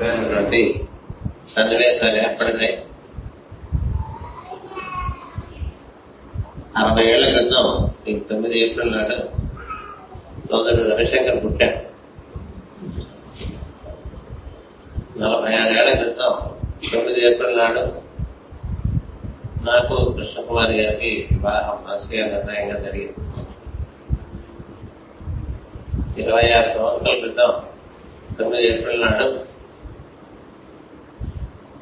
చెప్పినటువంటి 0.00 0.60
సన్నివేశాలు 1.52 2.16
ఏర్పడతాయి 2.20 2.74
అరవై 6.80 7.04
ఏళ్ళ 7.12 7.24
క్రితం 7.34 7.66
ఈ 8.08 8.12
తొమ్మిది 8.28 8.56
ఏప్రిల్ 8.60 8.92
నాడు 8.92 9.16
సోదరుడు 10.50 10.84
రవిశంకర్ 10.90 11.40
పుట్టాడు. 11.44 11.78
నలభై 15.20 15.52
ఆరేళ్ళ 15.56 15.90
క్రితం 15.94 16.32
తొమ్మిది 16.92 17.20
ఏప్రిల్ 17.28 17.58
నాడు 17.58 17.84
నాకు 19.64 19.96
కృష్ణకుమారి 20.16 20.74
గారికి 20.80 21.12
వివాహం 21.32 21.78
ఆశయ 21.92 22.22
నిర్ణయంగా 22.32 22.78
జరిగింది. 22.86 23.16
ఇరవై 26.22 26.46
ఆరు 26.52 26.68
సంవత్సరాల 26.76 27.18
క్రితం 27.20 27.52
తొమ్మిది 28.38 28.64
ఏప్రిల్ 28.70 29.02
నాడు 29.02 29.28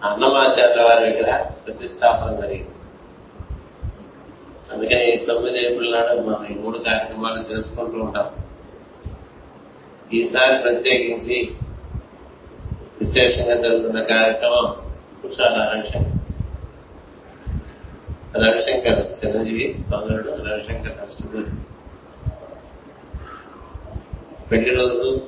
అన్నమాచార్య 0.04 0.82
వారి 0.82 1.10
దగ్గర 1.10 1.42
ప్రతిష్టాపన 1.66 2.40
జరిగింది. 2.40 2.74
అందుకని 4.72 5.16
తొమ్మిది 5.16 5.66
ఏప్రిల్ 5.66 5.92
నాడు 5.92 6.20
మనం 6.20 6.46
ఈ 6.46 6.54
మూడు 6.58 6.78
కార్యక్రమాలు 6.78 7.52
చేసుకుంటూ 7.52 8.00
ఉంటాం. 8.00 8.26
ఈసారి 10.12 10.62
ప్రత్యేకించి 10.62 11.56
విశేషంగా 13.00 13.54
జరుగుతున్న 13.54 14.02
కార్యక్రమం 14.02 14.74
కుషాల 15.22 15.56
రవిశంకర్ 15.58 16.14
రవిశంకర్ 18.42 19.00
చిరంజీవి 19.18 19.82
సోదరుడు 19.82 20.30
రవిశంకర్ 20.30 21.00
అష్టపతి 21.02 21.50
పెళ్ళి 24.50 24.74
రోజు 24.74 25.20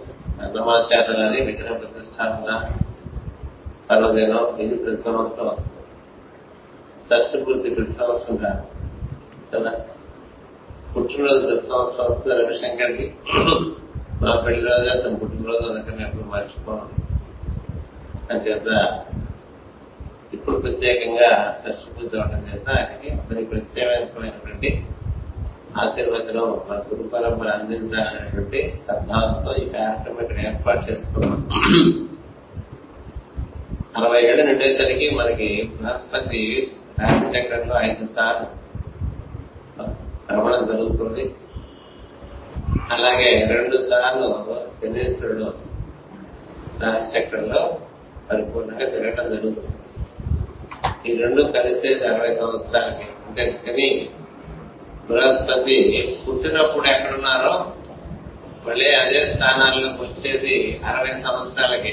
అన్నమాచార్య 0.42 1.22
గారి 1.22 1.42
విగ్రహ 1.42 1.72
ప్రతిష్టాపన 1.72 2.80
పర్వదినం 3.90 4.58
ఇది 4.58 4.74
ప్రతి 4.74 5.02
సంవత్సరం 5.02 5.46
వస్తుంది? 5.46 5.76
షష్ఠ 7.04 7.46
పూర్తి 7.46 7.74
ప్రతి 7.74 7.92
సంవత్సరం 7.92 8.36
కాదు 8.36 8.62
కదా? 9.54 9.72
పుట్టినరోజు 10.96 11.46
ప్రతి 11.46 11.66
సంవత్సరం 11.66 12.06
వస్తుంది 12.10 12.42
రవిశంకర్కి. 12.42 13.12
మా 14.22 14.42
పెళ్ళి 14.46 14.60
రోజు 14.60 14.98
అతను 14.98 15.16
పుట్టినరోజు 15.16 15.68
అందుకని 15.68 16.02
ఎప్పుడు 16.02 16.24
మర్చిపోను. 16.24 16.88
అని 18.30 18.40
చేత 18.40 18.68
ఇప్పుడు 20.34 20.56
ప్రత్యేకంగా 20.56 21.54
షష్ఠ 21.58 22.00
పూర్తి 22.00 22.18
అవడం 22.18 22.46
చేత 22.54 22.68
ఆయనకి 22.68 23.10
అతనికి 23.10 23.46
ప్రత్యేకమైనటువంటి 23.46 24.84
ఆశీర్వచనం 25.80 26.60
మన 26.68 26.78
గురు 26.78 27.08
పరంపర 27.08 27.48
అందించాలనేటువంటి 27.48 28.74
సద్భావంతో 28.88 29.52
ఈ 29.52 29.68
కార్యక్రమం 29.68 30.20
ఇక్కడ 30.22 30.38
ఏర్పాటు 30.38 30.92
చేసుకున్నాం. 30.92 32.09
అరవై 33.98 34.18
ఏళ్ళు 34.22 34.42
నిండేసరికి 34.46 35.06
మనకి 35.10 35.48
బృహస్పతి 35.76 36.42
రాశి 37.00 37.26
చక్రంలో 37.32 37.74
ఐదు 37.82 38.04
సార్లు 38.14 38.48
భ్రమణం 40.26 40.62
జరుగుతుంది. 40.66 41.24
అలాగే 42.94 43.30
రెండు 43.54 43.76
సార్లు 43.88 44.28
శనేశ్వరుడు 44.76 45.48
రాశి 46.82 47.08
చక్రంలో 47.14 47.62
పరిపూర్ణంగా 48.28 48.86
తిరగటం 48.90 49.26
జరుగుతుంది. 49.34 49.74
ఈ 51.06 51.16
రెండు 51.22 51.42
కలిసేది 51.42 52.04
అరవై 52.06 52.32
సంవత్సరాలకి 52.34 53.06
అంటే 53.26 53.44
శని 53.52 53.88
బృహస్పతి 55.08 55.76
పుట్టినప్పుడు 56.24 56.86
ఎక్కడున్నారో 56.86 57.54
మళ్ళీ 58.66 58.88
అదే 58.94 59.20
స్థానాల్లోకి 59.34 60.00
వచ్చేది 60.02 60.56
అరవై 60.88 61.12
సంవత్సరాలకి. 61.22 61.92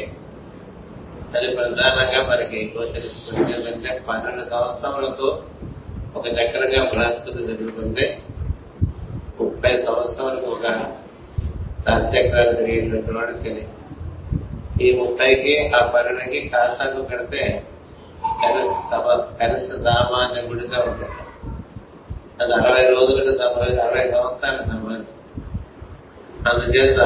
అది 1.35 1.55
ప్రధానంగా 1.55 2.29
మనకి 2.29 2.73
గోచరిస్తుంది 2.77 3.51
ఏంటంటే 3.51 4.01
పన్నెండు 4.09 4.43
సంవత్సరములకు 4.43 5.41
ఒక 6.15 6.27
చక్రంగా 6.27 6.89
బృహస్పతి 6.89 7.45
జరుగుతుంది 7.47 8.23
ముప్పై 9.41 9.77
సంవత్సరాలకు 9.77 10.45
ఒక 10.45 10.65
రాశిచక్రాలు 11.89 12.51
తిరిగినటువంటి 12.51 13.33
శని. 13.33 13.67
ఈ 14.83 15.01
ముప్పైకి 15.01 15.71
ఆ 15.75 15.85
పన్నెండుకి 15.85 16.49
కాసాకు 16.49 17.01
కడితే 17.03 17.63
కనిష్ట 19.39 19.71
సామాన్య 19.71 20.41
గుడిగా 20.41 20.79
ఉంటుంది. 20.83 21.11
అది 22.43 22.53
అరవై 22.53 22.89
రోజులకు 22.89 23.37
సంభవించి 23.37 23.81
అరవై 23.81 24.07
సంవత్సరాలకు 24.07 24.63
సంభవిస్తుంది. 24.63 25.45
అందుచేత 26.49 26.99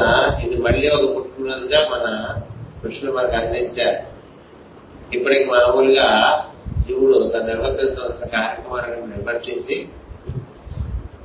ఇది 0.44 0.62
మళ్ళీ 0.62 0.88
ఒక 0.88 1.16
పుట్టినరోజుగా 1.16 1.88
మన 1.88 2.06
కృష్ణుడు 2.82 3.16
మనకు 3.16 3.36
అందించారు. 3.36 4.11
ఇప్పటికి 5.14 5.44
మామూలుగా 5.44 6.06
జీవుడు 6.86 7.28
తను 7.28 7.46
నిర్వర్తించవలసిన 7.46 8.26
కార్యక్రమాలను 8.26 9.06
నిర్వర్తించి 9.06 9.88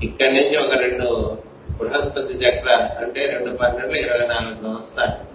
ఇక్కడి 0.03 0.33
నుంచి 0.33 0.57
ఒక 0.57 0.73
రెండు 0.73 1.37
బృహస్పతి 1.77 2.33
చక్ర 2.33 2.89
అంటే 3.03 3.25
రెండు 3.25 3.57
పన్నెండు 3.57 3.93
ఇరవై 3.93 4.27
నాలుగు 4.27 4.53
సంవత్సరాలు. 4.61 5.27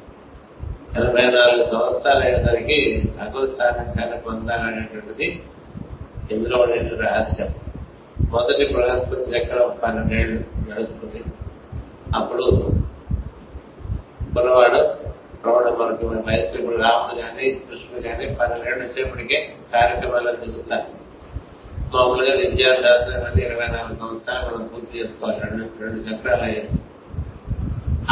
ఎనభై 1.01 1.23
నాలుగు 1.23 1.65
సంవత్సరాలు 1.65 2.19
అయ్యేసరికి 2.19 3.09
భగవత్ 3.21 3.51
సాధించాలని 3.51 4.21
పొందాలనేటువంటిది 4.21 5.43
ఇందులో 6.31 6.59
ఉండే 6.59 6.91
రహస్యం. 7.01 7.55
మొదటి 8.31 8.75
బృహస్పతి 8.75 9.31
చక్రం 9.31 9.77
పన్నెండేళ్ళు 9.83 10.71
నడుస్తుంది. 10.71 11.25
అప్పుడు 12.17 12.73
పిల్లవాడు 14.37 15.02
ప్రౌఢ 15.43 15.65
మనకి 15.81 16.05
మన 16.07 16.35
ఇప్పుడు 16.59 16.77
రాముడు 16.83 17.15
కానీ 17.21 17.51
కృష్ణుడు 17.51 18.03
కానీ 18.03 18.27
పన్నెండేళ్ళు 18.41 18.85
వచ్చేప్పటికే 18.85 19.57
కార్యక్రమాలు 19.73 20.37
దిగుతారు 20.37 20.91
మామూలుగా 21.95 22.35
విద్యాభ్యాసం 22.35 23.25
అంటే 23.25 23.41
ఇరవై 23.47 23.67
నాలుగు 23.67 23.99
సంవత్సరాలు 23.99 24.45
మనం 24.47 24.67
పూర్తి 24.67 24.99
చేసుకోవాలి. 24.99 25.41
రెండు 25.41 25.65
రెండు 25.81 25.99
చక్రాలు 26.01 26.43
వేసి 26.43 26.79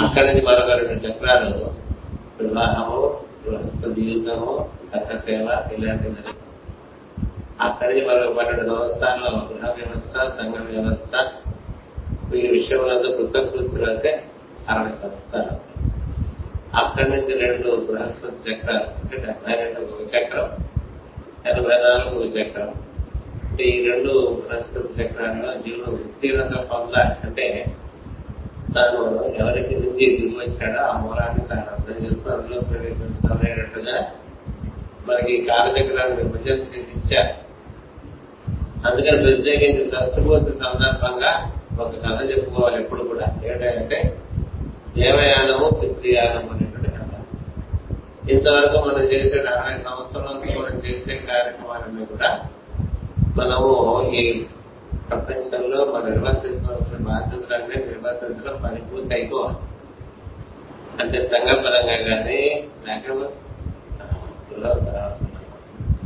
అక్కడి 0.05 0.27
నుంచి 0.27 0.43
మరొక 0.47 0.71
రెండు 0.71 0.93
చక్రాలు. 0.93 1.71
వివాహము 2.41 3.21
గృహస్థ 3.45 3.87
జీవితము 3.87 4.71
సక్క 4.93 5.19
సేవ 5.19 5.49
ఇలాంటివి. 5.73 6.35
అక్కడి 7.61 7.95
నుంచి 7.95 8.07
మరొక 8.09 8.37
పన్నెండు 8.39 8.65
సంవత్సరాల్లో 8.75 9.31
గృహ 9.31 9.71
వ్యవస్థ 9.71 10.29
సంఘ 10.29 10.55
వ్యవస్థ 10.71 11.15
ఈ 12.35 12.47
విషయంలో 12.49 13.13
కృతకృతులు 13.17 13.91
అయితే 13.91 14.25
అరవై 14.69 14.93
సంవత్సరాలు. 15.03 15.70
అక్కడి 17.01 17.17
నుంచి 17.17 17.39
రెండు 17.39 17.87
బృహస్పతి 17.87 18.53
చక్రాలు 18.53 18.79
అంటే 18.79 19.17
డెబ్బై 19.17 19.55
రెండు 19.55 19.81
ఒక 19.81 20.15
చక్రం 20.15 20.49
ఎనభై 21.47 21.75
నాలుగు 21.75 22.19
ఒక 22.21 22.37
చక్రం. 22.37 22.75
అంటే 23.51 23.65
ఈ 23.65 23.91
రెండు 23.91 24.43
బృహస్పతి 24.43 25.03
చక్రాల్లో 25.03 25.55
జీవుడు 25.55 25.91
ఉత్తీర్ణత 25.91 26.57
పొందాలి 26.57 27.27
అంటే 27.27 27.75
తాను 28.75 29.25
ఎవరికి 29.41 29.75
నుంచి 29.75 30.17
దిగి 30.17 30.37
వచ్చాడో 30.39 30.81
ఆ 30.81 31.01
మూలాన్ని 31.01 31.49
తాను 31.49 31.61
అర్థం 31.61 32.05
చేసుకుని 32.05 32.35
అందులో 32.35 32.61
ప్రవేశించడం 32.61 33.39
అనేటట్టుగా 33.39 34.13
మనకి 35.09 35.45
కాలచక్రాన్ని 35.45 36.17
విభజన 36.17 36.55
చేసి 36.55 36.81
ఇచ్చారు. 36.81 37.35
అందుకని 38.89 39.23
ప్రత్యేకించి 39.23 39.91
షష్ఠమూర్తి 39.91 40.51
సందర్భంగా 40.51 41.53
ఒక 41.81 41.91
కథ 41.91 42.31
చెప్పుకోవాలి 42.31 42.77
ఎప్పుడు 42.77 43.03
కూడా. 43.03 43.27
ఏంటంటే 43.45 44.19
దేవయానము 44.99 45.71
పితృయానము 45.71 46.60
ఇంతవరకు 48.31 48.79
మనం 48.87 49.05
చేసే 49.13 49.39
అరవై 49.53 49.77
సంవత్సరాలతో 49.85 50.51
మనం 50.59 50.77
చేసే 50.87 51.15
కార్యక్రమాలన్నీ 51.29 52.05
కూడా 52.05 52.31
మనము 53.37 53.71
ఈ 54.21 54.25
ప్రపంచంలో 55.09 55.79
మనం 55.87 56.07
నిర్వర్తించవలసిన 56.09 56.99
బాధ్యతలన్నీ 57.09 57.77
నిర్వర్తించడం 57.87 58.57
పరిపూర్తి 58.65 59.13
అయిపోవాలి 59.15 59.59
అంటే 61.01 61.19
సంఘపరంగా 61.31 61.99
కానీ 62.09 62.41
లేకపోతే 62.87 63.29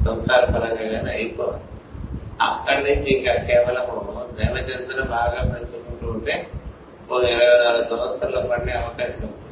సంసార 0.05 0.43
పరంగా 0.55 0.87
కానీ 0.93 1.11
అయిపోవాలి 1.17 1.63
అక్కడి 2.47 2.81
నుంచి 2.87 3.11
ఇంకా 3.17 3.33
కేవలము 3.49 3.97
దైవచింతన 4.39 5.03
బాగా 5.11 5.41
పెంచుకుంటూ 5.51 6.07
ఉంటే 6.13 6.35
ఓ 7.11 7.21
ఇరవై 7.31 7.57
నాలుగు 7.65 7.85
సంవత్సరాల్లో 7.91 8.41
పడే 8.51 8.73
అవకాశం 8.81 9.25
ఉంది. 9.27 9.44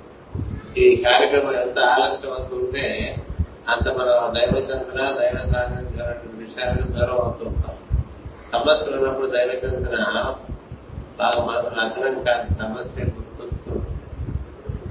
ఈ 0.76 1.02
కార్యక్రమం 1.02 1.52
ఎంత 1.52 1.78
ఆలస్యం 1.78 2.32
అవుతుంటే 2.32 3.16
అంత 3.68 3.88
మనం 3.88 4.34
దైవ 4.34 4.58
చంద్ర 4.58 4.96
దైవ 4.96 5.38
సాధించినటువంటి 5.52 6.44
విషయానికి 6.44 6.88
దూరం 6.88 7.10
అవుతూ 7.10 7.46
ఉంటాం. 7.46 7.76
సమస్యలు 8.52 8.96
ఉన్నప్పుడు 8.96 9.26
దైవ 9.26 9.50
చంద్ర 9.66 9.96
బాగా 11.18 11.44
మనసులో 11.44 11.82
అర్థం 11.82 12.22
కాని 12.22 12.54
సమస్య 12.54 13.04
గుర్తొస్తుంది 13.04 13.86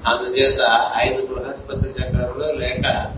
అందుచేత 0.06 0.92
ఐదు 0.95 1.25
బృహస్పతి 1.25 1.89
చక్రములు 1.89 2.54
లేక 2.54 3.16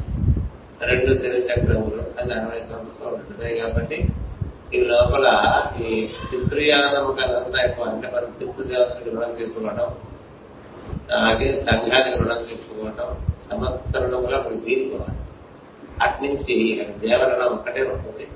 రెండు 0.81 1.13
శని 1.13 1.39
చక్రములు 1.39 2.21
అది 2.21 2.33
అరవై 2.33 2.61
సంవత్సరాలు 2.61 3.15
ఉంటుంది 3.15 3.59
కాబట్టి 3.59 4.09
ఈ 4.73 4.81
లోపల 4.81 5.27
ఈ 5.81 6.09
పితృయాదము 6.33 7.11
కదంతా 7.11 7.63
ఎక్కువ. 7.63 7.85
అంటే 7.85 8.07
మనం 8.07 8.33
పితృదేవతలకు 8.41 9.15
రుణం 9.15 9.35
తీసుకోవడం 9.35 9.95
అలాగే 11.11 11.55
సంఘానికి 11.55 12.17
రుణం 12.17 12.43
తీసుకోవటం 12.43 13.25
సమస్త 13.49 13.97
రుణములు 13.97 14.35
అప్పుడు 14.35 14.55
తీరుకోవాలి 14.55 15.19
అట్నుంచి 16.01 16.85
దేవరణం 16.99 17.45
ఒక్కటే 17.45 17.83
ఉంటుంది. 17.83 18.27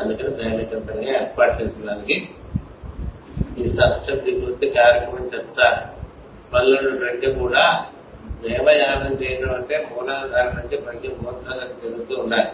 అందుకని 0.00 0.30
దైవ 0.30 1.02
ఏర్పాటు 1.02 1.62
చేసేదానికి 1.62 2.28
ఈ 3.58 3.66
సప్తమి 3.66 4.40
వృత్తి 4.40 4.70
కార్యక్రమం 4.70 5.30
చెప్తా 5.34 5.88
మల్లడు 6.54 6.98
రెండు 7.04 7.38
కూడా 7.38 7.86
దేవయాగం 8.42 9.12
చేయడం 9.12 9.54
అంటే 9.54 9.88
మూలాధార 9.90 10.44
నుంచి 10.44 10.76
ప్రతి 10.76 11.08
మూలాధారం 11.08 11.80
జరుగుతూ 11.82 12.22
ఉండాలి. 12.22 12.48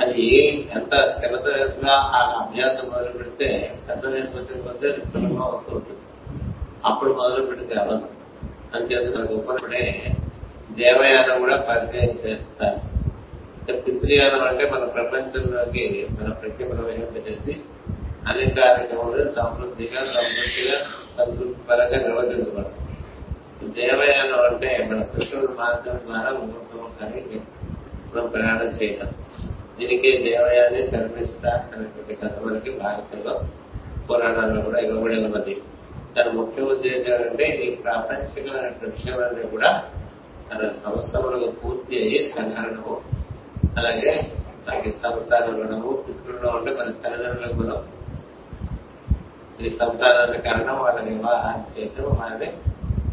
అది 0.00 0.26
ఎంత 0.60 0.94
చిన్నత 0.94 1.42
వయసులో 1.42 1.92
ఆ 1.92 2.44
అభ్యాసం 2.44 2.90
మొదలు 2.90 3.10
పెడితే 3.10 3.78
పెద్ద 3.88 4.06
వయసు 4.06 4.36
వచ్చిన 4.36 4.62
కొద్దీ 4.62 5.04
సులభం 5.12 5.42
అవుతూ 5.42 5.76
ఉంటుంది. 5.76 6.00
అప్పుడు 6.84 7.12
మొదలు 7.12 7.46
పెడితే 7.46 7.74
అవసరం 7.74 8.17
అంచేత 8.74 9.16
గొప్పప్పుడే 9.16 10.14
దేవయానం 10.70 11.40
కూడా 11.40 11.56
పరిచయం 11.56 12.10
చేస్తారు. 12.10 12.88
పితృయానం 13.72 14.42
అంటే 14.42 14.70
మన 14.70 14.84
ప్రపంచంలోకి 14.84 16.06
మన 16.20 16.32
ప్రతిభను 16.32 16.82
వేయింపజేసి 16.82 17.60
అనేక 18.28 18.58
కార్యక్రమాలు 18.58 19.28
సమృద్ధిగా 19.28 20.04
సమృద్ధిగా 20.04 20.78
సంతృప్తి 21.18 21.56
పరంగా 21.70 22.64
దేవయానం 23.62 24.40
అంటే 24.40 24.88
మన 24.90 25.02
శిష్యుల 25.02 25.48
మార్గం 25.58 26.00
ద్వారా 26.06 26.30
ముహూర్తం 26.30 27.40
మనం 28.14 28.28
ప్రయాణం 28.28 28.66
చేయడం 28.66 29.08
దీనికి 29.78 30.16
దేవయాన్ని 30.16 30.86
శర్మిస్తా 30.86 31.50
అనేటువంటి 31.50 32.14
కథ 32.14 32.38
మనకి 32.38 32.70
భారతంలో 32.70 33.40
పురాణాల్లో 34.10 34.62
కూడా 34.62 34.78
ఇవ్వబడి 34.78 35.24
ఉన్నది. 35.24 35.62
దాని 36.18 36.30
ముఖ్య 36.38 36.62
ఉద్దేశం 36.72 37.10
ఏంటంటే 37.14 37.46
ఈ 37.64 37.68
ప్రాపంచికమైనటువంటి 37.82 38.94
విషయాలన్నీ 38.96 39.44
కూడా 39.50 39.70
తన 40.50 40.68
సంస్థలకు 40.82 41.48
పూర్తి 41.60 41.94
అయ్యి 42.02 42.20
సంహరణము 42.28 42.94
అలాగే 43.78 44.12
మనకి 44.66 44.90
సంసార 45.02 45.44
రుణము 45.58 45.90
పితృలో 46.06 46.48
ఉంటే 46.56 46.70
మన 46.70 46.88
తల్లిదండ్రుల 47.02 47.50
గుణం 47.58 47.82
ఈ 49.60 49.70
సంతానాన్ని 49.78 50.38
కరణం 50.38 50.78
వాళ్ళ 50.82 50.98
వివాహం 51.08 51.60
చేయటం 51.68 52.08
వాళ్ళని 52.18 52.48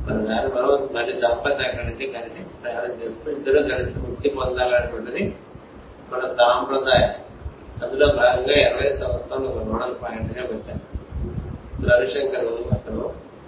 మన 0.08 0.18
దాని 0.25 0.50
మనం 0.56 0.81
మళ్ళీ 0.96 1.13
దంపతి 1.22 1.62
అక్కడి 1.68 1.86
నుంచి 1.88 2.06
కలిసి 2.08 2.42
ప్రయాణం 2.62 2.92
చేస్తూ 3.01 3.28
ఇద్దరు 3.31 3.62
కలిసి 3.69 3.96
ముక్తి 4.00 4.30
పొందాలనేటువంటిది 4.30 5.24
మన 6.12 6.22
సాంప్రదాయం. 6.40 7.13
అందులో 7.84 8.08
భాగంగా 8.18 8.56
ఇరవై 8.66 8.90
సంవత్సరాలు 9.00 9.48
ఒక 9.48 9.62
నోడల్ 9.69 9.96
పాయింట్గా 10.01 10.44
పెట్టారు. 10.44 10.84
రవిశంకర్ 11.88 12.46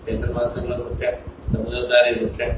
చైత్ర 0.08 0.30
మాసంలో 0.32 0.76
పుట్టాడు. 0.84 1.20
తొమ్మిదో 1.54 1.82
తారీఖు 1.88 2.20
పుట్టాడు. 2.26 2.58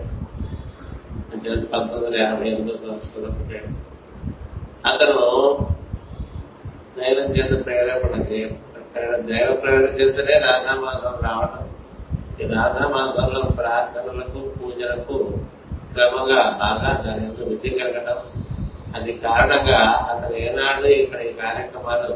పంతొమ్మిది 1.72 2.06
వందల 2.06 2.16
యాభై 2.22 2.46
ఎనిమిదో 2.50 2.75
సంవత్సరంలో 2.78 3.30
పుట్టాడు. 3.30 3.69
అతను 4.90 5.18
దైవం 6.98 7.28
చేత 7.36 7.51
ప్రేరేపణ 7.66 8.16
దైవ 9.30 9.50
ప్రేరణ 9.63 9.88
చేతనే 9.98 10.36
రాధామాసం 10.46 11.16
రావడం 11.25 11.66
ఈ 12.42 12.48
రాధామాసంలో 12.54 13.42
ప్రార్థనలకు 13.60 14.42
పూజలకు 14.57 15.18
క్రమంగా 15.94 16.42
బాగా 16.62 16.92
దాని 17.06 17.24
యొక్క 17.25 17.42
విధి 17.50 17.69
కలగడం 17.69 18.19
అది 18.95 19.12
కారణంగా 19.25 19.80
అతను 20.12 20.36
ఏనాడు 20.45 20.88
ఇక్కడ 21.02 21.22
ఈ 21.22 21.34
కార్యక్రమాలు 21.42 22.10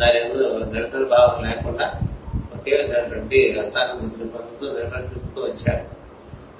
దాని 0.00 0.20
దర్శన 0.74 1.04
భావం 1.12 1.36
లేకుండా 1.46 1.86
ఒకే 2.66 2.76
విధమైనటువంటి 2.76 3.38
రసానుభూతిని 3.58 4.28
పొందుతూ 4.28 4.66
నిర్వర్తిస్తూ 4.78 5.42
వచ్చాడు 5.42 5.84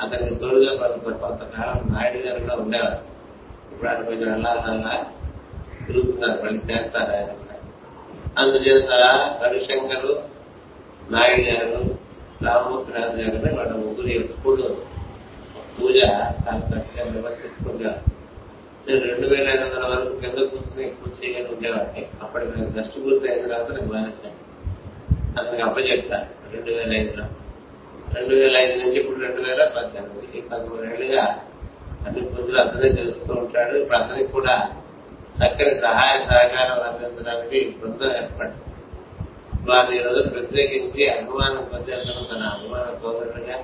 అతనికి 0.03 0.35
తోడుగా 0.35 0.73
కొంత 0.77 1.13
కొంతకాలం 1.13 1.81
నాయుడు 1.95 2.19
గారు 2.27 2.41
కూడా 2.41 2.55
ఉండేవారు. 2.55 3.01
ఇప్పుడు 3.73 3.89
ఆయన 3.89 4.03
కొంచెం 4.03 4.33
వెళ్ళాలన్నా 4.33 4.93
తిరుగుతున్నారు. 5.87 6.39
మళ్ళీ 6.43 6.61
చేస్తారు 6.61 7.11
ఆయన 7.17 7.33
అందుచేత 8.39 8.93
రవిశంకరు 9.43 10.13
నాయుడు 11.11 11.45
గారు 11.51 11.83
రామమూర్తిరాజు 12.45 13.17
గారు 13.17 13.57
వాళ్ళ 13.57 13.73
ముగ్గురు 13.73 14.07
ఎప్పుడు 14.07 14.65
పూజ 15.77 15.97
చాలా 16.47 16.63
చక్కగా 16.71 17.11
నిర్వర్తిస్తుండేవారు. 17.13 18.03
నేను 18.89 19.05
రెండు 19.11 19.29
వేల 19.29 19.47
ఐదు 19.49 19.65
వందల 19.65 19.85
వరకు 19.93 20.17
కింద 20.21 20.39
కూర్చుని 20.47 20.89
పూజ 20.89 21.13
చేయని 21.23 21.49
ఉండేవాడిని. 21.55 22.09
అప్పటికి 22.23 22.53
నాకు 22.59 22.73
షష్టి 22.77 23.01
పూర్తి 23.01 23.33
అయిన 23.33 23.43
తర్వాత 23.47 23.71
నేను 23.71 23.93
మానేశాను 23.93 24.46
అతనికి 25.39 25.63
అప్పచెప్తాను. 25.63 26.53
రెండు 26.53 26.71
వేల 26.71 26.93
ఐదులో. 26.93 27.25
రెండు 28.15 28.35
వేల 28.35 28.57
ఐదు 28.57 28.79
నుంచి 28.79 28.97
ఇప్పుడు 28.97 29.21
రెండు 29.21 29.41
వేల 29.41 29.71
పద్దెనిమిది. 29.77 30.39
ఈ 30.39 30.41
పదమూడేళ్ళుగా 30.41 31.25
అన్ని 32.07 32.21
పూజలు 32.21 32.59
అతనే 32.59 32.89
చేస్తూ 32.89 33.35
ఉంటాడు. 33.35 33.77
ఇప్పుడు 33.77 33.99
అతనికి 33.99 34.33
కూడా 34.33 34.71
చక్కని 35.39 35.75
సహాయ 35.75 36.19
సహకారం 36.19 36.83
అందించడానికి 36.83 37.77
బృందం 37.81 38.13
ఏర్పడింది. 38.13 38.63
వారిని 39.71 39.97
ఈరోజు 40.01 40.29
ప్రత్యేకించి 40.29 41.09
అభిమానం 41.11 41.65
పొందేందుకు 41.73 42.35
తన 42.35 42.43
అభిమాన 42.43 42.95
సోదరుడిగా 43.03 43.57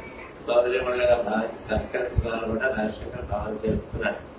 సోదరిమణులుగా 0.47 1.17
భావించి 1.17 1.61
సత్కరించడానికి 1.65 2.47
కూడా 2.51 2.67
రాజశేఖర్ 2.67 3.27
భావన 3.31 3.55
చేస్తున్నాడు. 3.67 4.32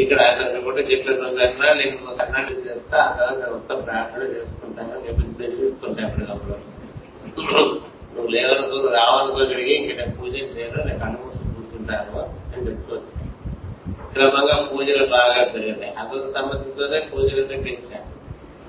ఇక్కడ 0.00 0.20
ఆయన 0.26 0.58
కూడా 0.66 0.82
చెప్పిన 0.90 1.12
కన్నా 1.38 1.70
నేను 1.78 2.14
సన్నాటి 2.18 2.54
చేస్తా 2.66 2.98
ఆ 3.02 3.10
తర్వాత 3.16 3.42
మొత్తం 3.54 3.78
ప్రార్థన 3.86 4.22
చేసుకుంటాను 4.34 5.00
చెప్పి 5.06 5.24
బెదిరిస్తుంటా 5.38 6.02
ఎప్పటికప్పుడు 6.06 6.56
నువ్వు 8.12 8.28
లేవనుకో 8.34 8.76
రావనుకో 8.96 9.40
ఇక్కడికి 9.44 9.72
ఇంక 9.76 9.90
నేను 9.98 10.14
పూజ 10.16 10.32
చేయను 10.50 10.78
నేను 10.86 11.00
కళ్ళు 11.02 11.18
కూర్చుంటాను 11.50 12.18
అని 12.46 12.62
చెప్పుకోవచ్చు 12.66 13.16
క్రమంగా 14.14 14.54
పూజలు 14.68 15.04
బాగా 15.12 15.42
పెరిగినాయి. 15.52 15.92
అందుకు 16.00 16.28
సంబంధంతోనే 16.32 16.98
పూజలనే 17.10 17.56
పెంచాను 17.66 18.08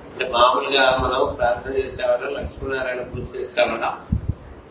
అంటే 0.07 0.25
మామూలుగా 0.34 0.84
మనం 1.01 1.22
ప్రార్థన 1.38 1.74
చేసేవాళ్ళం 1.77 2.31
లక్ష్మీనారాయణ 2.38 3.04
పూజ 3.12 3.24
చేసుకోవడం 3.34 3.95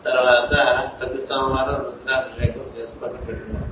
తర్వాత 0.05 0.53
ప్రతి 0.97 1.19
సోమవారం 1.25 1.79
రుద్రాభిషేకం 1.87 2.69
చేసుకోవడం 2.77 3.21
పెట్టినాం 3.27 3.67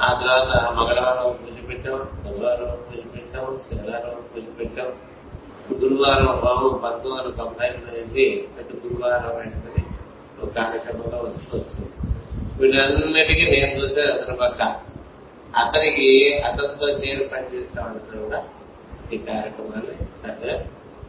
ఆ 0.00 0.08
తర్వాత 0.20 0.50
మంగళవారం 0.78 1.26
పూజ 1.40 1.56
పెట్టాం 1.72 2.00
బుధవారం 2.24 2.70
పూజ 2.86 3.02
పెట్టాం 3.14 3.46
శనివారం 3.64 4.16
పూజ 4.30 4.44
పెట్టాం 4.58 4.90
గురువారం 5.80 6.32
బాబు 6.44 6.68
పంతొమ్మిది 6.82 7.12
వందల 7.12 7.30
తొంభై 7.38 7.68
నుంచి 7.76 8.24
ప్రతి 8.54 8.74
గురువారం 8.82 9.34
వెంటనే 9.36 9.82
ఒక 10.38 10.48
కార్యక్రమంలో 10.56 11.18
వస్తూ 11.26 11.50
వచ్చింది 11.56 11.90
వీటన్నిటికీ 12.58 13.44
నేను 13.52 13.72
చూసే 13.78 14.02
అతని 14.12 14.36
పక్క 14.36 14.62
అతనికి 15.54 16.08
అతనితో 16.48 16.86
చేరి 17.00 17.24
పనిచేసిన 17.32 17.78
వాళ్ళతో 17.80 18.18
కూడా 18.24 18.40
ఈ 19.12 19.18
కార్యక్రమాన్ని 19.28 19.96
చక్కగా 20.20 20.56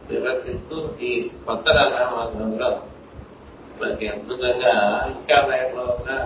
నిర్వర్తిస్తూ 0.08 0.76
ఈ 1.00 1.12
కొత్త 1.46 1.66
రాధామాధంలో 1.78 2.70
మనకి 3.80 4.06
అద్భుతంగా 4.08 4.74
ఇంకా 5.14 5.38
వైభవంగా 5.50 6.18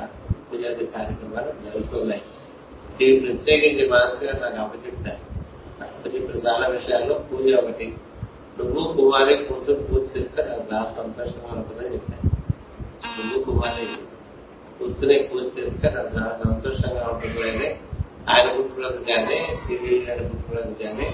పూజాది 0.49 0.85
కార్యక్రమాలు 0.97 1.52
జరుగుతున్నాయి. 1.64 2.23
ఇవి 3.00 3.21
ప్రత్యేకించి 3.21 3.88
మాస్టర్ 3.88 4.25
గారు 4.26 4.40
నాకు 4.45 4.59
అప్పచెప్పారు. 4.61 5.23
అప్పచెప్పిన 5.83 6.37
చాలా 6.49 6.67
విషయాల్లో 6.67 7.14
పూజ 7.14 7.55
ఒకటి. 7.55 7.87
నువ్వు 8.59 8.93
కుమారి 8.93 9.35
కూర్చొని 9.37 9.83
పూజ 9.83 10.02
చేస్తే 10.17 10.43
నాకు 10.43 10.64
చాలా 10.73 10.85
సంతోషంగా 10.85 11.50
ఉంటుందని 11.52 11.93
చెప్పాను 11.95 12.25
నువ్వు 13.19 13.45
కుమారి 13.45 13.87
కూర్చుని 14.78 15.19
పూజ 15.23 15.45
చేస్తే 15.59 15.87
నాకు 15.90 16.11
చాలా 16.17 16.33
సంతోషంగా 16.45 17.09
ఉంటుంది 17.09 17.43
అని 17.50 17.69
ఆయన 18.28 18.47
పుట్టినరోజు 18.57 18.99
కానీ 19.05 19.38
సివి 19.55 20.05
గారి 20.09 20.25
పుట్టినరోజు 20.25 20.73
కానీ 20.83 21.07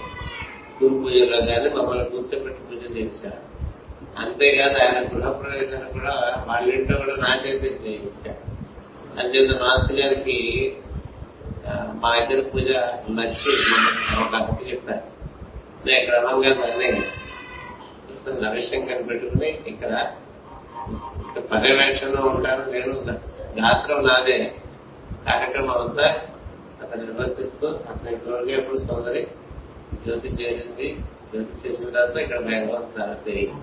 గురు 0.79 0.95
పూజలో 0.95 1.39
కానీ 1.47 1.69
మమ్మల్ని 1.75 2.05
కూర్చోబెట్టి 2.05 2.63
పూజ 2.69 2.97
చేయించారు. 2.97 3.41
అంతేకాదు 4.19 4.77
ఆయన 4.85 4.99
గృహప్రవేశాన్ని 5.13 5.93
కూడా 5.93 6.45
వాళ్ళ 6.49 6.73
ఇంట్లో 6.73 6.97
కూడా 6.99 7.15
నా 7.17 7.31
చేతి 7.37 7.67
చేయించారు. 7.85 8.43
అంచేత 9.21 9.51
మాస్టర్ 9.63 10.01
గారికి 10.01 10.39
మా 12.05 12.17
ఇద్దరు 12.17 12.43
పూజ 12.43 12.71
నచ్చి 13.09 13.53
ఒక 14.21 14.35
అప్పు 14.35 14.65
చెప్పారు 14.65 15.05
నేను 15.87 16.07
క్రమంగా 16.07 16.53
దాన్ని 16.55 16.89
రవిశంకర్ 18.43 19.09
పెట్టుకుని 19.09 19.49
ఇక్కడ 19.67 19.93
పర్యవేక్షణలో 21.51 22.23
ఉంటాను 22.29 22.65
నేను 22.71 22.95
గాత్రం 23.61 24.01
నాదే 24.07 24.39
కార్యక్రమం 25.27 25.77
అంతా 25.81 26.07
అతను 26.83 27.01
నిర్వర్తిస్తూ 27.03 27.67
అతని 27.67 28.17
తోడుగా 28.17 28.53
ఎప్పుడు 28.53 28.79
సోదరి 28.79 29.23
జ్యోతి 30.05 30.29
చేరింది. 30.29 30.89
జ్యోతి 31.33 31.55
చేరిన 31.61 31.91
తర్వాత 31.91 32.17
ఇక్కడ 32.17 32.41
మేఘం 32.41 32.83
చాలా 32.99 33.15
పెరిగి. 33.27 33.55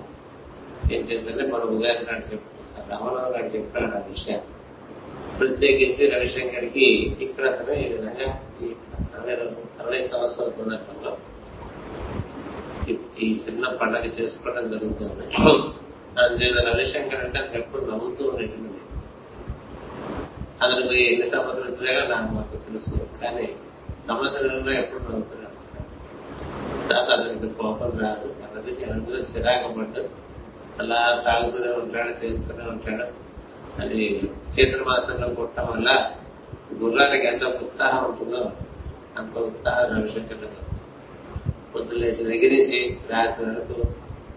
ఏం 0.95 1.01
చెప్పిందంటే 1.01 1.51
మన 1.51 1.63
ఉదయం 1.63 1.99
నాడు 2.03 2.23
చెప్పారు. 2.31 2.89
రామరావు 2.91 3.31
గారు 3.33 3.45
చెప్పాడు 3.45 3.97
ఆ 3.97 4.01
విషయం 4.09 4.41
ప్రత్యేకించి 5.41 6.09
రవిశంకర్కి 6.09 6.87
ఇక్కడ 7.25 7.45
అతను 7.49 7.75
ఈ 7.75 7.87
విధంగా 7.87 8.27
ఈ 8.61 8.67
అరవై 9.15 9.35
అరవై 9.79 10.01
సంవత్సరాల 10.01 10.49
సందర్భంలో 10.49 11.17
ఈ 13.19 13.41
చిన్న 13.45 13.67
పండగ 13.81 14.05
చేసుకోవడం 14.05 14.71
జరుగుతుంది. 14.71 15.25
అందుచేత 16.21 16.57
రవిశంకర్ 16.67 17.21
అంటే 17.25 17.39
అతను 17.39 17.59
ఎప్పుడు 17.59 17.81
నవ్వుతూ 17.91 18.25
ఉండేటువంటి 18.29 18.79
అతనికి 20.63 21.13
ఎన్ని 21.13 21.27
సంవత్సరాలు 21.29 21.71
వచ్చినాయో 21.71 22.07
నాకు 22.07 22.33
మాకు 22.33 22.57
తెలుసు. 22.57 22.95
కానీ 23.21 23.45
సంవత్సరంలో 24.07 24.71
ఎప్పుడు 24.71 25.03
నవ్వుతున్నాడు. 25.03 25.57
తర్వాత 26.89 27.19
అతనికి 27.19 27.53
కోపం 27.53 27.99
రాదు. 27.99 28.35
అతనికి 28.45 28.85
అనుభవ 28.85 29.25
చిరాకు 29.31 29.73
పడ్డు. 29.73 30.03
అలా 30.79 30.99
సాగుతూనే 31.25 31.71
ఉంటాడు 31.71 32.25
చేస్తూనే 32.25 32.63
ఉంటాడు. 32.69 33.30
అది 33.79 34.31
చైత్ర 34.53 34.83
మాసంలో 34.83 35.27
పుట్టడం 35.27 35.67
వల్ల 35.67 35.89
గుర్రానికి 36.83 37.27
ఎంత 37.27 37.43
ఉత్సాహం 37.43 38.03
ఉంటుందో 38.11 38.51
అంత 39.17 39.37
ఉత్సాహం 39.37 39.97
రవిశంకర్లో 39.97 40.49
పొద్దు 41.75 41.95
లేచి 41.95 42.23
దగ్గర 42.23 42.51
నుంచి 42.51 42.97
రాత్రి 43.09 43.45
వరకు 43.45 43.77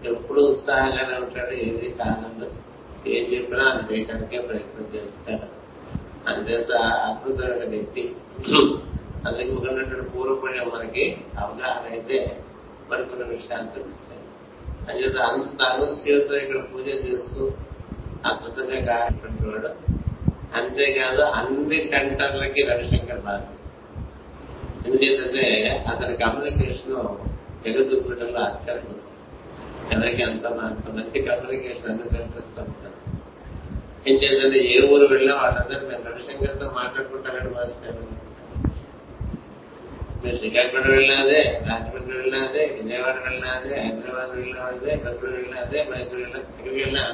ఎప్పుడు 0.05 0.41
ఉత్సాహంగానే 0.41 1.15
ఉంటాడు 1.25 1.51
ఏది 1.51 1.89
కాదంలో 1.89 2.47
ఏం 3.07 3.23
చెప్పినా 3.33 3.63
అది 3.63 3.93
చేయడానికే 3.93 4.39
ప్రయత్నం 4.39 4.85
చేస్తాడు. 4.95 5.47
అంతేత 6.29 6.71
అద్భుతమైన 6.81 7.69
వ్యక్తి. 7.69 8.15
అందుకు 9.25 9.51
ఉన్నటువంటి 9.55 10.09
పూర్వపుణ్యం 10.09 10.71
మనకి 10.75 11.17
అవగాహన 11.39 11.91
అయితే 11.91 12.41
మరికొన్ని 12.91 13.35
విషయాలు 13.35 13.67
తెలుస్తాయి. 13.67 14.21
అంచేత 14.89 15.17
అంత 15.17 15.61
అనుస్యూతో 15.61 16.35
ఇక్కడ 16.35 16.61
పూజ 16.61 16.87
చేస్తూ 16.87 17.51
అద్భుతంగా 18.25 18.79
కానటువంటి 18.89 19.71
అంతేకాదు 20.57 21.23
అన్ని 21.37 21.79
సెంటర్లకి 21.85 22.61
రవిశంకర్ 22.63 23.21
బాధ్యత 23.21 23.51
ఎందుచేతంటే 24.85 25.45
అతని 25.87 26.15
కమ్యూనికేషన్ 26.17 26.95
జగద్గురులో 27.65 28.41
అత్యంతం 28.41 29.01
ఎవరికి 29.91 30.21
అంత 30.23 30.45
అంత 30.63 30.87
మంచి 30.89 31.17
కమ్యూనికేషన్ 31.21 31.89
అన్ని 31.91 32.07
సెంటర్స్తో 32.09 32.63
ఏం 34.07 34.15
చేద్దంటే 34.15 34.59
ఏ 34.67 34.75
ఊరు 34.87 35.05
వెళ్ళినా 35.05 35.35
వాళ్ళందరూ 35.35 35.83
మేము 35.87 36.03
రవిశంకర్తో 36.05 36.67
మాట్లాడుకుంటారని 36.75 37.51
మాస్టర్ 37.53 38.01
మీరు 40.21 40.37
శ్రీకాకుళం 40.37 40.91
వెళ్ళినదే 40.91 41.41
రాజమండ్రి 41.67 42.13
వెళ్ళినదే 42.17 42.63
విజయవాడ 42.75 43.15
వెళ్ళినాదే 43.25 43.75
హైదరాబాద్ 43.79 44.31
వెళ్ళినదే 44.35 44.91
బెంగళూరు 44.95 45.35
వెళ్ళినాదే 45.35 45.79
మైసూరు 45.89 46.21
వెళ్ళినా 46.21 46.39
ఎక్కడికి 46.43 46.77
వెళ్ళినా 46.77 47.05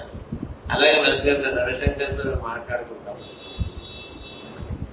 అలాగే 0.71 1.01
మనసుగారితో 1.01 1.49
రవిశంకర్ 1.49 2.41
మాట్లాడుకుంటాం. 2.41 3.17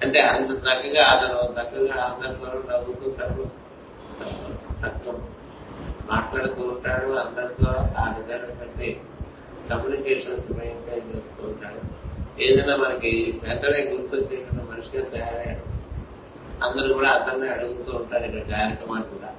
అంటే 0.03 0.21
అంత 0.21 0.49
చక్కగా 0.49 1.05
అతను 1.05 1.37
చక్కగా 1.51 2.01
అందరితో 2.03 2.47
నవ్వుతూ 2.71 3.11
తను 3.11 3.51
మాట్లాడుతూ 6.11 6.61
ఉంటాడు 6.61 7.07
అందరితో 7.07 7.71
ఆ 7.71 8.15
విధమైనటువంటి 8.17 9.01
కమ్యూనికేషన్స్ 9.69 10.51
మెయింటైన్ 10.51 11.15
చేస్తూ 11.15 11.47
ఉంటాడు. 11.47 11.81
ఏదైనా 12.41 12.75
మనకి 12.75 13.41
వెంటనే 13.43 13.79
గుర్తొచ్చేటువంటి 13.81 14.71
మనిషిగా 14.71 15.03
తయారయ్యాడు. 15.09 15.65
అందరూ 16.63 16.93
కూడా 16.93 17.09
అతన్ని 17.09 17.49
అడుగుతూ 17.49 17.97
ఉంటారు 17.97 18.23
ఇక్కడ 18.23 18.39
కార్యక్రమాలు 18.39 19.03
కూడా. 19.03 19.35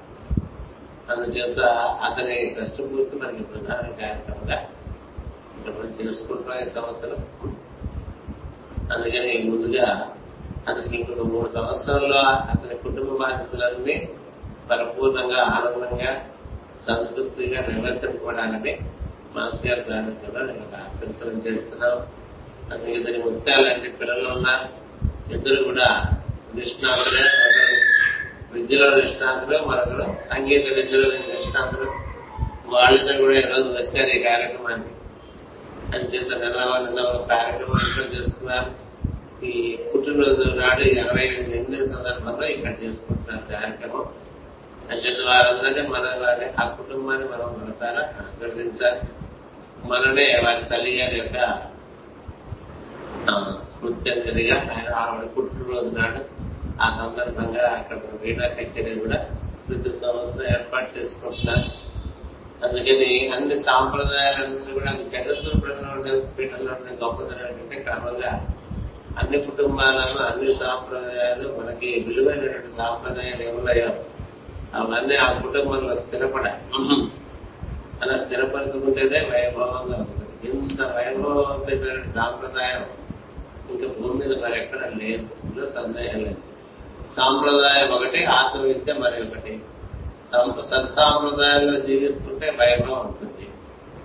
అందుచేత 1.10 1.58
అతని 2.04 2.50
షష్ఠ 2.50 2.80
గుర్తు 2.80 3.16
మనకి 3.16 3.42
ప్రధాన 3.42 3.90
కార్యక్రమంగా 4.00 4.66
ఎవరు 5.66 5.78
మనం 5.78 5.92
చేసుకుంటాం 6.00 6.58
ఈ 6.60 6.64
సంవత్సరం? 6.64 7.18
అందుకని 8.92 9.50
ముందుగా 9.50 10.16
అతనికి 10.68 10.96
ఇంకొక 10.96 11.26
మూడు 11.26 11.48
సంవత్సరాల్లో 11.48 12.18
అతని 12.52 12.78
కుటుంబ 12.78 13.10
బాధ్యతలన్నీ 13.22 14.08
పరిపూర్ణంగా 14.70 15.42
ఆనందంగా 15.42 16.30
సంతృప్తిగా 16.86 17.60
నిర్వర్తించుకోవడాలని 17.60 18.78
మాస్టర్ 19.36 19.66
గారి 19.66 19.80
సారథ్యంలో 19.80 20.40
నేను 20.46 20.66
ఒక 20.66 20.74
ఆశంసనం 20.74 21.38
చేస్తున్నాం 21.38 21.96
అందుకే 22.72 22.92
ఇద్దరి 22.92 23.18
ముత్యాలంటే 23.18 23.88
పిల్లలు 23.88 24.28
ఉన్నా 24.28 24.68
ఇద్దరు 25.32 25.64
కూడా 25.64 25.88
నిష్ణాతులే 26.54 27.26
విద్యలో 28.52 28.90
నిష్ణాతులు 28.90 29.58
మరొకరు 29.66 30.34
సంగీత 30.34 30.72
విద్యలో 30.72 31.08
నిష్ణాతులు. 31.10 31.90
వాళ్ళిద్దరు 32.66 33.18
కూడా 33.22 33.34
ఈరోజు 33.34 33.68
వచ్చారు 33.68 34.08
ఈ 34.08 34.22
కార్యక్రమానికి. 34.22 34.94
అని 35.94 36.04
చేత 36.04 36.30
నిన్న 36.42 36.78
నిన్న 36.84 37.00
ఒక 37.00 37.28
కార్యక్రమం 37.28 37.78
ఏర్పాటు 37.86 38.14
చేసుకున్నారు. 38.16 38.70
ఈ 39.46 39.78
పుట్టినరోజు 39.90 40.44
నాడు 40.60 40.82
ఇరవై 40.82 41.24
ఎనిమిది 41.26 41.86
సందర్భంలో 41.86 42.46
ఇక్కడ 42.46 42.72
చేసుకుంటున్నారు 42.82 43.44
కార్యక్రమం 43.52 44.06
అంచేత 44.90 45.20
వారందరినీ 45.26 45.88
మన 45.88 46.06
వారి 46.22 46.46
ఆ 46.62 46.64
కుటుంబాన్ని 46.68 47.26
మనం 47.28 47.48
మనసారా 47.60 48.02
ఆశీర్వదించాలి. 48.22 49.00
మననే 49.90 50.40
వారి 50.44 50.64
తల్లి 50.64 50.92
గారి 50.98 51.18
యొక్క 51.18 51.38
స్మృత్యంజలిగా 53.70 54.56
ఆయన 54.74 54.94
ఆవిడ 54.94 55.24
పుట్టినరోజు 55.36 55.90
నాడు 55.98 56.20
ఆ 56.82 56.88
సందర్భంగా 56.90 57.64
అక్కడ 57.70 57.98
వీణా 58.22 58.46
కచేరీ 58.46 58.94
కూడా 59.00 59.18
ప్రతి 59.68 59.90
సంవత్సరం 59.90 60.46
ఏర్పాటు 60.54 60.98
చేసుకుంటున్నారు. 60.98 61.68
అందుకని 62.64 63.28
అన్ని 63.28 63.62
సాంప్రదాయాలన్నీ 63.62 64.72
కూడా 64.72 64.92
జగత్తుపరంగా 64.92 65.92
ఉండే 65.96 66.26
పీఠంలో 66.38 66.72
ఉండే 66.72 67.04
గొప్పతనం 67.04 67.46
ఏంటంటే 67.46 67.82
క్రమంగా 67.82 68.56
అన్ని 69.18 69.38
కుటుంబాలలో 69.38 70.24
అన్ని 70.24 70.54
సాంప్రదాయాలు 70.54 71.60
మనకి 71.60 72.04
విలువైనటువంటి 72.08 72.76
సాంప్రదాయాలు 72.76 73.42
ఏమున్నాయో 73.42 73.88
అవన్నీ 74.74 75.16
ఆ 75.16 75.32
కుటుంబంలో 75.32 75.96
స్థిరపడాలి. 75.96 76.78
అలా 78.02 78.16
స్థిరపరచుకుంటేనే 78.16 79.18
వైభవంగా 79.18 79.96
ఉంటుంది. 79.96 80.50
ఇంత 80.50 80.82
వైభవమైన 80.82 82.04
సాంప్రదాయం 82.14 82.84
ఇంకా 83.70 83.94
భూమి 84.00 84.26
మీద 84.26 84.42
మరి 84.42 84.58
ఎక్కడ 84.58 84.78
లేదు. 84.78 85.26
సందేహం 85.66 86.20
లేదు. 86.20 86.38
సాంప్రదాయం 87.12 87.90
ఒకటి 87.90 88.24
ఆత్మవిద్య 88.24 88.92
మరి 88.92 89.22
ఒకటి. 89.22 89.62
సత్సాంప్రదాయాల్లో 90.32 91.80
జీవిస్తుంటే 91.80 92.50
భయంగా 92.50 92.94
ఉంటుంది. 92.94 93.46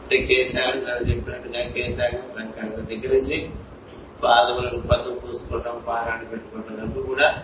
అంటే 0.04 0.18
కేశాలు 0.18 0.86
నేను 0.86 1.00
చెప్పినట్టుగా 1.00 1.70
కేశాలు 1.70 2.40
రంగాల 2.40 2.70
దగ్గర 2.76 3.14
నుంచి 3.14 3.50
పాదములను 4.24 4.88
పసుపు 4.88 5.28
పూసుకోవటం 5.28 5.84
పారాన్ని 5.88 6.30
పెట్టుకోవటం 6.30 6.76
అవి 6.82 7.04
కూడా 7.04 7.44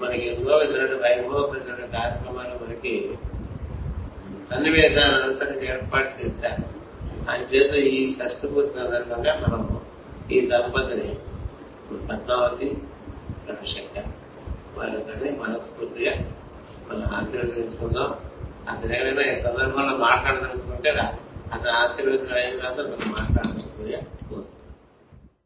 మనకి 0.00 0.26
ఎన్నో 0.26 0.56
విధమైన 0.56 1.02
వైభవమైన 1.02 1.84
కార్యక్రమాలు 1.84 2.64
మనకి 2.64 3.10
సన్నివేశాలు 4.50 5.22
అనుసరించి 5.22 5.68
ఏర్పాటు 5.68 6.26
చేశారు. 6.26 6.80
చేత 7.54 7.74
ఈ 7.74 8.06
షష్ఠపూర్తి 8.06 8.78
సందర్భంగా 8.78 9.32
మనం 9.48 9.80
ఈ 10.32 10.46
దంపతిని 10.46 11.14
పద్మావతి 12.08 12.78
రవిశంకర్ 13.48 14.08
వారిని 14.78 15.30
మనస్ఫూర్తిగా 15.38 16.12
మనం 16.90 17.08
ఆశీర్వదించుకుందాం. 17.14 18.10
అతను 18.68 19.20
ఈ 19.22 19.34
సందర్భంలో 19.34 19.96
మాట్లాడదలుచుకుంటే 19.98 20.90
అతను 21.52 21.72
ఆశీర్వదించడం 21.72 22.36
అయిన 22.36 22.58
తర్వాత 22.58 22.86
మనం 22.86 23.08
మాట్లాడదలుచుకుంటే 23.12 23.98